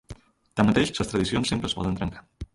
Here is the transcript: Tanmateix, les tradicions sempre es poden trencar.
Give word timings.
Tanmateix, 0.61 0.93
les 1.01 1.11
tradicions 1.13 1.53
sempre 1.55 1.71
es 1.71 1.79
poden 1.83 2.03
trencar. 2.03 2.27